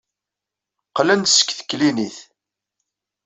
Qqlen-d 0.89 1.27
seg 1.31 1.49
teklinit. 1.53 2.17